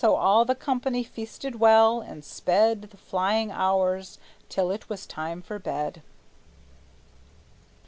So 0.03 0.15
all 0.15 0.45
the 0.45 0.55
company 0.55 1.03
feasted 1.03 1.59
well, 1.59 2.01
and 2.01 2.25
sped 2.25 2.89
The 2.89 2.97
flying 2.97 3.51
hours, 3.51 4.17
till 4.49 4.71
it 4.71 4.89
was 4.89 5.05
time 5.05 5.43
for 5.43 5.59
bed. 5.59 6.01